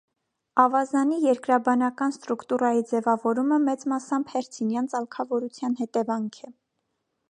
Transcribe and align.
Ավազանի 0.61 1.19
երկրաբանական 1.25 2.15
ստրուկտուրայի 2.17 2.83
ձևավորումը 2.93 3.61
մեծ 3.69 3.87
մասամբ 3.95 4.35
հերցինյան 4.37 4.93
ծալքավորության 4.95 5.81
հետևանք 5.85 6.45
է։ 6.49 6.55